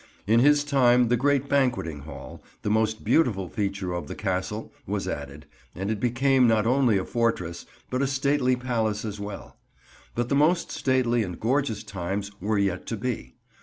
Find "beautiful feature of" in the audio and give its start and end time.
3.03-4.07